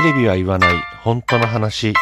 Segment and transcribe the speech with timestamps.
[0.00, 0.76] テレビは言わない。
[1.04, 1.92] 本当の話。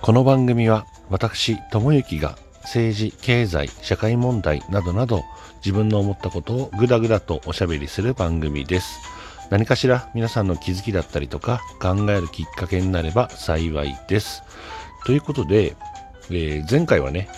[0.00, 5.22] この番組は私智之が政治経済社会問題などなど
[5.64, 8.98] 自分の思ったことをぐだぐだとおしゃべりする番組です。
[9.48, 14.42] 何かしら皆さんの気づきだったりとか考えるきっかけになれば幸いです。
[15.06, 15.76] ということで、
[16.28, 17.28] えー前回はね、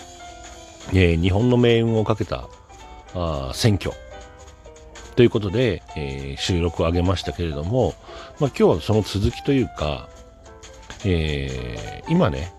[0.94, 2.48] えー日本の命運をかけた
[3.14, 3.94] あ選挙。
[5.16, 7.94] ということで、えー収録を上げましたけれども、
[8.40, 10.08] まあ、今日はその続きというか、
[11.04, 12.52] えー今ね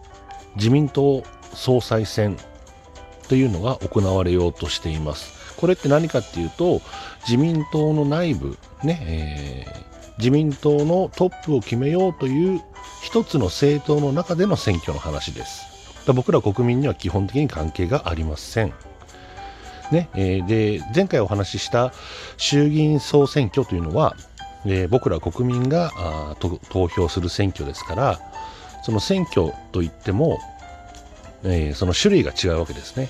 [0.55, 1.23] 自民党
[1.53, 2.37] 総裁選
[3.27, 5.55] というのが行われようとしています。
[5.57, 6.81] これって何かっていうと
[7.21, 9.85] 自民党の内部ね、えー
[10.17, 12.61] 自民党のトップを決めようという
[13.03, 15.65] 一つの政党の中での選挙の話です。
[16.13, 18.73] 僕ら国民には基本的に関係がありません。
[19.91, 21.93] ねえーで前回お話しした
[22.37, 24.15] 衆議院総選挙というのは、
[24.65, 28.19] えー僕ら国民があ投票する選挙ですから
[28.83, 30.39] その選挙といっても、
[31.43, 33.09] えーその種類が違うわけですね。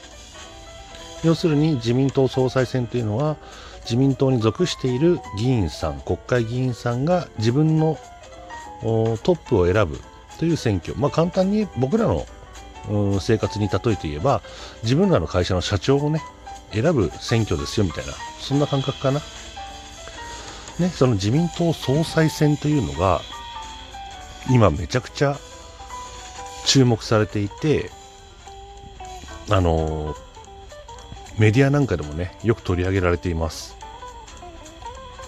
[1.23, 3.37] 要するに自民党総裁選というのは
[3.83, 7.97] 自民党に属している議員さん国会議員さんが自分の
[8.81, 9.99] トップを選ぶ
[10.37, 10.95] という選挙。
[10.95, 12.25] まあ簡単に僕らの
[13.19, 14.41] 生活に例えて言えば
[14.83, 16.21] 自分らの会社の社長をね
[16.71, 19.21] 選ぶ選挙ですよみたいなそんな感覚かな。
[20.79, 23.21] ねその自民党総裁選というのが
[24.49, 25.37] 今めちゃくちゃ
[26.65, 27.89] 注目されていて
[29.49, 30.25] あのー
[31.37, 33.75] メディアなんかでもねよく取り上げられています。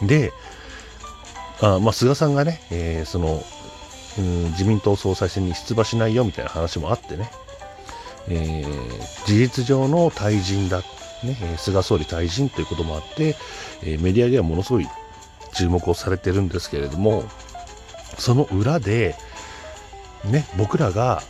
[0.01, 0.31] で
[1.61, 3.43] あまあ菅さんがね、えーその
[4.17, 7.29] うん自民党総裁選に出馬しないよみたいな話もあってね、
[8.29, 10.83] えー事実上の退陣だっ、
[11.23, 13.35] ね菅総理退陣ということもあって、
[13.83, 14.87] えメディアではものすごい
[15.53, 17.23] 注目をされてるんですけれども
[18.17, 19.15] その裏で、
[20.25, 21.23] ね、僕らが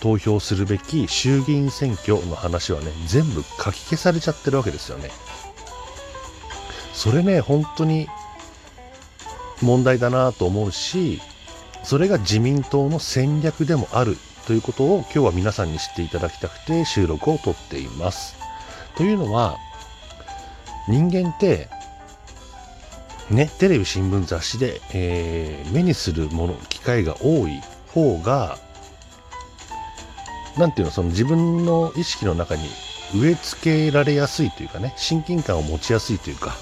[0.00, 5.10] 投票するべき衆議院選挙の話はね全部書き消されちゃってるわけですよね。
[6.92, 8.08] それね本当に
[9.60, 11.20] 問題だなと思うし
[11.84, 18.41] それが自民党の戦略でもあるということを今日は皆さんに知っていただきたくて収録をとっています。
[18.96, 19.58] というのは
[20.88, 21.68] 人間って
[23.30, 28.58] ねテレビ新聞雑誌で、えー目にするもの機会が多い方が
[30.58, 32.68] なんていうのその自分の意識の中に
[33.14, 36.54] 植え付けられやすいというかね親近感を持ちやすいというか。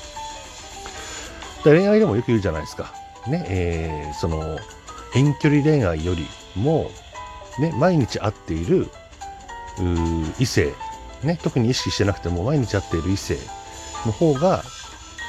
[1.65, 2.93] で恋愛でもよく言うじゃないですか。
[3.27, 4.59] ねえーその
[5.15, 6.91] 遠距離恋愛よりも、
[7.59, 8.89] ね、毎日会っている
[10.39, 10.73] 異性、
[11.23, 13.39] ね、特に意識してなくても毎日会っている異性
[14.07, 14.63] の方が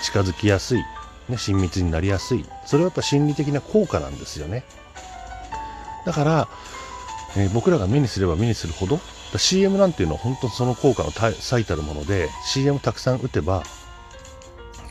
[0.03, 0.84] 近づきやすい、
[1.29, 2.46] ね、親密になりやすい。
[2.66, 4.63] それはやっぱ心理的な効果なんですよね。
[6.06, 6.47] だから
[7.38, 9.00] えー僕らが目にすれば目にするほど
[9.38, 13.63] CM なんていうのは本当その効果の最たるもので CM たくさん打てば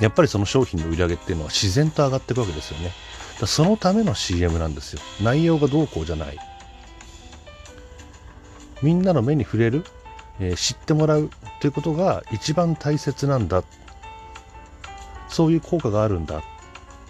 [0.01, 2.93] やっぱりその商品の売り上げっていうのは自然と上がっていくわけですよね。
[3.39, 5.01] だそのための CM なんですよ。
[5.23, 6.39] 内容がどうこうじゃない。
[8.83, 9.85] みんなの目に触れる、
[10.41, 11.31] えー知ってもらう
[11.61, 13.63] ということが一番大切なんだ
[15.29, 16.43] そういう効果があるんだ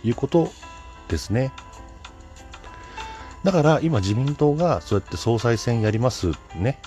[0.03, 0.51] ということ
[1.09, 1.53] ですね
[3.45, 6.79] だから今自民党がそうやって総裁選やりますね、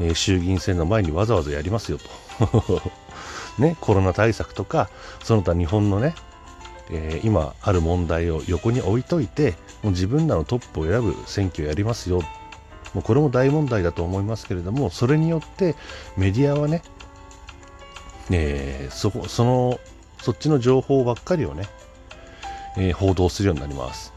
[0.00, 2.82] えー衆議院選の前にわざわざやりますよと。
[3.58, 4.88] ね、コロナ対策とか、
[5.22, 6.14] その他日本のね、
[6.90, 12.22] えー今ある問題を横に置いといて、もう自分らのトップを選ぶ選挙をやりますよ。
[12.94, 15.74] もうこれも大問題だと思いますけれども、それによって
[16.16, 16.82] メディアはね、
[18.30, 19.80] えーそこ、その、
[20.20, 21.68] そっちの情報ばっかりをね、
[22.76, 24.12] えー報道するようになります。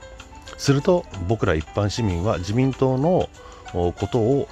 [0.58, 3.30] すると僕ら一般市民は自民党の
[3.74, 4.48] ことを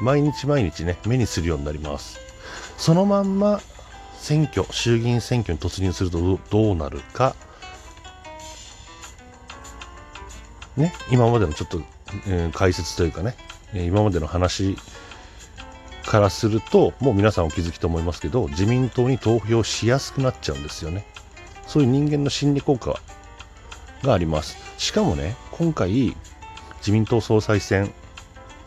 [0.00, 2.18] 毎日毎日ね目にするようになります
[2.76, 3.60] そのまんま
[4.18, 7.36] 選挙衆議院選挙に突入するとどうどうなるか
[10.76, 11.80] ね今までのちょっと、
[12.26, 13.34] えー解説というかね
[13.74, 14.76] え今までの話
[16.04, 21.04] からするともう皆さんお気づきと思いますけど自民党に投票しやすくなっちゃうんですよね。
[21.66, 23.00] そういう人間の心理効果
[24.02, 24.56] があります。
[24.78, 26.16] しかもね今回
[26.78, 27.92] 自民党総裁選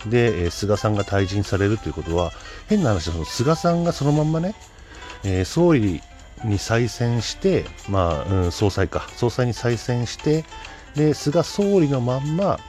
[0.06, 2.32] で、え菅さんが退陣されるということは
[2.68, 4.56] 変な話その菅さんがそのまんまね、
[5.24, 6.02] えー総理
[6.44, 9.08] に再選して、まあ、うん、総裁か。
[9.16, 10.46] 総裁に再選して
[10.96, 12.60] で菅総理のまんま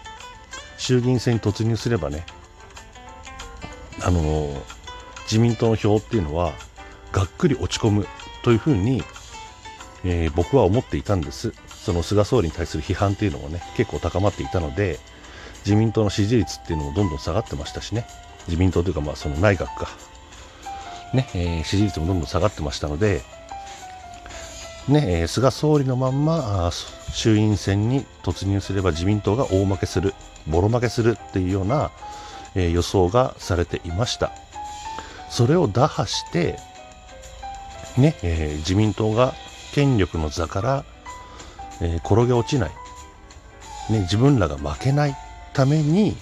[0.80, 2.26] 衆議院選に突入すればね
[4.02, 4.80] あのー
[5.30, 6.52] 自民党の票っていうのは
[7.12, 8.06] がっくり落ち込む
[8.42, 9.04] というふうに、
[10.04, 11.52] えー、僕は思っていたんです。
[11.68, 14.98] その菅総理に対する批判っていうのもね結構高まっていたので
[15.64, 18.06] 自民党の支持率っていうのもどんどん下がってましたしね。
[18.48, 19.88] 自民党というかまあその内閣か。
[21.14, 23.22] ね、えー、支持率もどんどん下がってましたので
[24.90, 26.70] ね、え、菅総理のまんま
[27.12, 30.14] 衆院選に突入すれば自民党が大負けする、
[30.48, 31.92] ボロ負けするっていうような、
[32.56, 34.32] え、予想がされていました。
[35.30, 36.58] それを打破して、
[37.96, 39.32] ね、え、自民党が
[39.72, 40.84] 権力の座から、
[41.80, 42.70] え転げ落ちない、
[43.90, 45.16] ね、自分らが負けない
[45.52, 46.16] ために、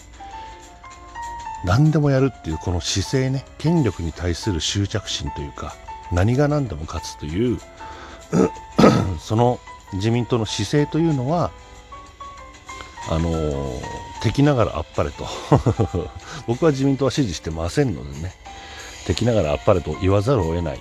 [1.65, 5.75] 何でもやるっていうこの姿勢ね、権力に対する執着心というか、
[6.13, 7.59] 何が何でも勝つという、
[9.21, 9.61] その
[9.95, 11.51] 自民党の姿勢というのは、
[13.11, 13.83] あのー、
[14.23, 15.27] 敵ながらあっぱれと。
[16.47, 18.35] 僕は自民党は支持してませんのでね。
[19.07, 20.81] 敵ながらあっぱれと言わざるを得ない。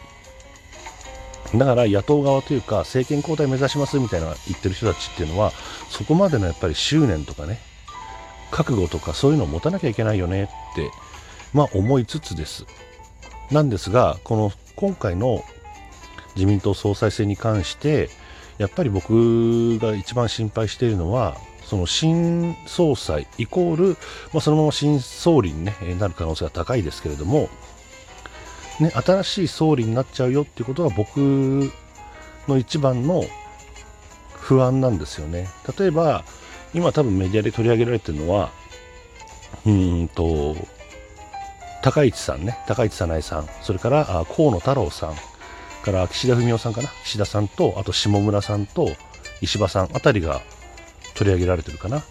[1.55, 5.53] だから野党側というか政権交代目指しますみたいな言ってる人たちっていうのは
[5.89, 7.59] そこまでのやっぱり執念とかね
[8.51, 10.91] 覚悟とかそういうのを持たなきゃいけないよねって
[11.53, 12.65] まあ思いつつです。
[13.49, 15.41] なんですがこの今回の
[16.37, 18.09] 自民党総裁選に関して
[18.57, 23.87] やっぱり僕が一番心配しているのはその新総裁イコール、
[24.33, 27.49] まあ、そのまま新総理に、ね、なる可能性が高いですけれども、
[28.79, 31.17] ね、新しい総理になっちゃうよっていうことが僕
[32.47, 33.25] の一番の
[34.31, 35.49] 不安なんですよね。
[35.77, 36.23] 例えば
[36.73, 38.49] 今多分メディアで取り上げられてるのは
[39.65, 40.55] うんと
[41.81, 45.15] 高市さんね高市早苗さんそれから河野太郎さん
[45.87, 46.89] から岸田文雄さんかな？
[47.05, 48.89] 岸田さんとあと下村さんと
[49.39, 50.41] 石破さんあたりが
[51.15, 52.03] 取り上げられてるかな。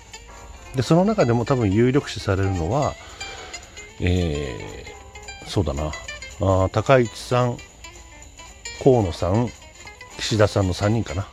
[0.75, 2.94] でその中でも多分有力視されるのは
[4.00, 5.93] えー、そうだな。
[6.40, 7.58] あ高市さん
[8.82, 9.49] 河野さん
[10.19, 11.26] 岸田さんの3人かな。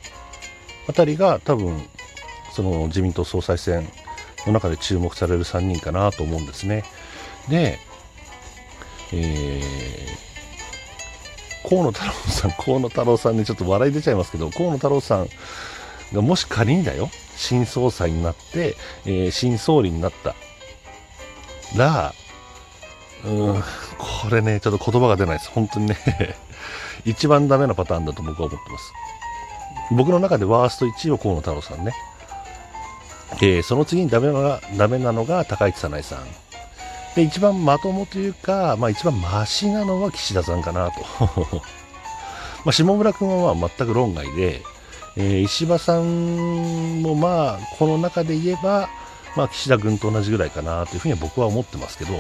[0.90, 1.82] あたりが多分
[2.52, 3.88] その自民党総裁選
[4.46, 6.84] の中で注目される3人かなと思うんですね。
[7.48, 7.80] で、
[9.14, 10.33] えー
[11.64, 15.30] 河野太郎さん、河野太郎さんにちょっと笑い出ちゃいますけど、河野太郎さん
[16.14, 18.76] がもし仮にだよ、新総裁になって、
[19.06, 20.36] えー、新総理になった
[21.78, 22.14] ら、
[23.26, 23.64] うん、
[23.98, 25.50] これね、ちょっと言葉が出ないです。
[25.52, 25.98] 本当にね
[27.06, 28.94] 一番ダメなパターンだと僕は思ってます。
[29.92, 31.94] 僕の中でワースト1位は河野太郎さんね。
[33.42, 36.43] えー、その次にダメなのがダメなのが高市早苗さん。
[37.16, 41.62] で、一番まともというか、まあ一番マシなのは岸田さんかなと。
[42.66, 44.62] まあ下村君は全く論外で、
[45.16, 48.90] えー、石破さんもまあこの中で言えば、
[49.36, 52.14] まあ岸田君と同じぐらいかなというふうには僕は思ってますけど、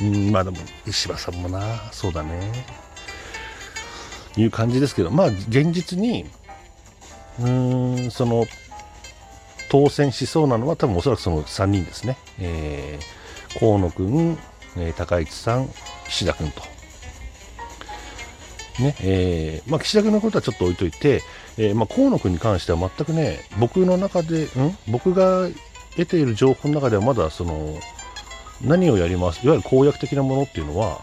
[0.00, 1.60] うん、まあでも石破さんもな、
[1.92, 2.66] そうだね。
[4.36, 6.24] いう感じですけど、まあ現実に、
[7.40, 8.46] うん、その、
[9.68, 12.16] 当選しそうなのは多分おそらくその3人ですね。
[12.38, 13.19] えー
[13.58, 14.38] 河野君、
[14.76, 15.68] え、高市さん、
[16.08, 16.62] 岸田君と。
[18.80, 21.22] ねえーまあ、岸田君のことはちょっと置いといて、
[21.58, 24.48] えーまあ、河野君に関しては全くね、僕の中で、ん？
[24.88, 25.48] 僕が
[25.96, 27.78] 得ている情報の中ではまだその
[28.62, 31.00] 何をやります、いわゆる公約的なものっていうのは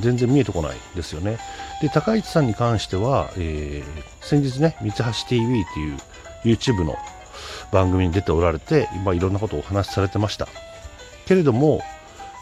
[0.00, 1.38] 全然見えてこないですよね。
[1.80, 5.96] で、高市さんに関しては、えー、先日ね、三橋 TV っていう
[6.44, 6.96] YouTube の
[7.72, 10.48] 番組に出ておられて、今いろんなことをお話しされてました。
[11.28, 11.82] けれども、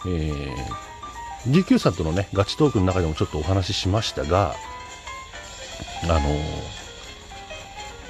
[0.06, 4.54] えー、琉さんとのね、ガチトークの中でもちょっとお話ししましたが、
[6.04, 6.20] あの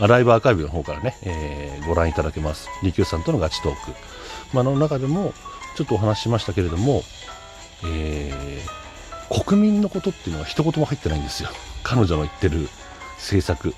[0.00, 2.68] ー、ライブアーカイブの方からね、えー、ご覧いただけます。
[2.82, 3.92] 琉球さんとのガチトーク。
[4.52, 5.32] まあ、の中でも、
[5.76, 7.02] ちょっとお話ししましたけれども、
[7.84, 11.48] えー、国民のことっていうのは一言も入ってないんですよ。
[11.84, 12.68] 彼女の言ってる
[13.16, 13.74] 政策。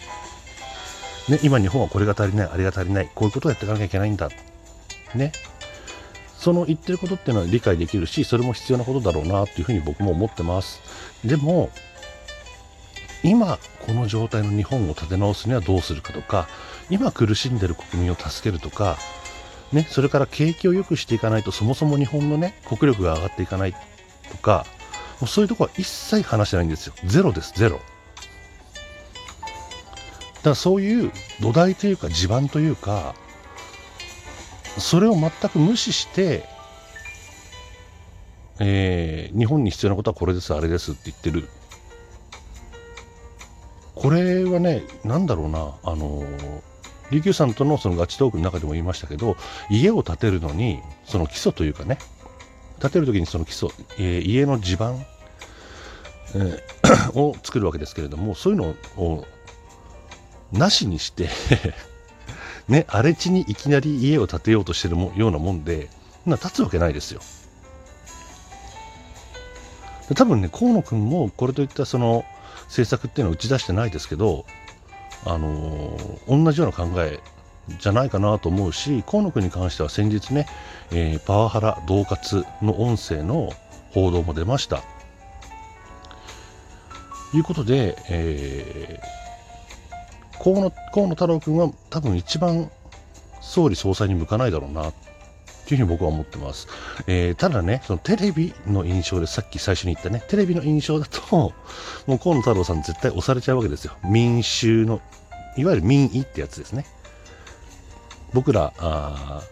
[1.29, 4.31] ね、今日本はこれが足りない、あれが足りない、こういうことをやっていかなきゃいけないんだ。
[5.15, 5.33] ね。
[6.39, 10.81] その言ってることっていうのは理解できるし、それも必要なことだろうなっていうふうに僕も思ってます。
[11.25, 11.71] でも、
[13.25, 16.49] 今この状態の日本を立て直すにはどうするかとか、
[16.91, 18.99] 今苦しんでる国民を助けるとか、
[19.73, 23.75] ね、それから景気を良くしていかないとそもそも日本のね、国力が上がっていかない
[24.31, 24.65] とか、
[25.21, 26.95] もうそういうとこは一切話してないんですよ。
[27.05, 27.79] ゼロです、ゼロ。
[27.79, 27.83] だ
[30.43, 33.17] からそういう土台というか地盤というか、
[34.79, 36.45] それを全く無視して、
[38.61, 41.49] えー、日本に必要なことはこれです、あれですって言ってる。
[43.95, 46.61] これはね、なんだろうな、あのー、
[47.11, 49.37] 琉球さんとのそのガチトークの中でも言いましたけど、
[49.71, 51.99] 家を建てるのに、その基礎というかね、
[52.81, 53.69] 建てるときにその基礎、
[53.99, 55.05] えー、家の地盤、
[56.35, 56.79] えー
[57.15, 59.27] を作るわけですけれども、そういうのを
[60.53, 61.29] なしにして
[62.69, 65.89] ね、荒れ地にいきなり家を建てようとしてるもようなもんで、
[66.27, 67.21] な立つわけないですよ。
[70.15, 72.25] 多分ね、河野君もこれといったその
[72.65, 74.45] 政策っていうのを打ち出してないですけど、
[75.25, 77.21] あのー同じような考え
[77.79, 80.47] じゃないかなと思うし、河野君に関しては先日ね、
[80.91, 83.51] えーパワハラ、恫喝の音声の
[83.93, 84.83] 報道も出ました。
[87.31, 89.28] ということで、えー
[90.43, 92.71] 河野河野太郎君は多分一番
[93.41, 94.93] 総理総裁に向かないだろうな
[95.69, 96.67] というふうに僕は思ってます。
[97.07, 101.53] えーただね、そのテレビの印象で、さっき最初に言ったね、テレビの印象だと、
[102.07, 103.93] もう河野太郎さん絶対押されちゃうわけですよ。
[104.03, 105.03] 民衆の、
[105.59, 106.87] いわゆる民意ってやつですね。
[108.33, 109.43] 僕ら、あ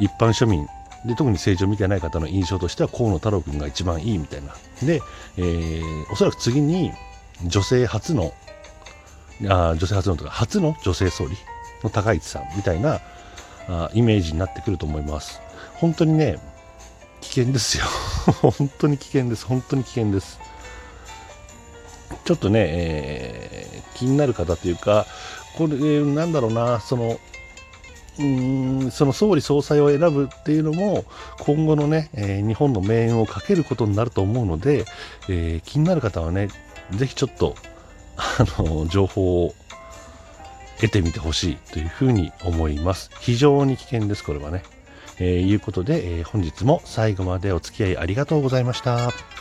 [0.00, 0.66] 一般庶民
[1.04, 4.54] で、特に政治を見てない方の印象としては、河野太郎君が一番いいみたいな。
[4.82, 5.00] で、
[5.36, 6.92] えーおそらく次に、
[7.44, 8.34] 女性初の、
[9.48, 11.36] あ女性初のとか、初の女性総理
[11.82, 13.00] の高市さんみたいな
[13.68, 15.40] あイメージになってくると思います。
[15.74, 16.38] 本当にね、
[17.20, 17.84] 危険ですよ。
[18.50, 19.46] 本当に危険です。
[19.46, 20.38] 本当に危険です。
[22.24, 25.06] ちょっとね、えー気になる方というか、
[25.56, 27.18] これ、えーなんだろうな、その、
[28.18, 31.04] うーんその総理総裁を選ぶっていうのも
[31.40, 34.84] 今後のね、えー日本の命運をかけることになると思うので、
[35.28, 36.48] えー気になる方はね
[36.92, 37.54] ぜひちょっと
[38.16, 39.54] あの情報を
[40.80, 43.10] 得てみてほしいというふうに思います。
[43.20, 44.62] 非常に危険ですこれはね、
[45.18, 49.35] えーいうことで、えー本日も最後までお付き合いありがとうございました。